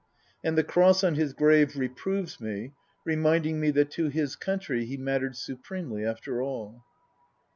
[0.43, 2.73] And the cross on his grave reproves me,
[3.05, 6.83] reminding me that to his country he mattered supremely, after all.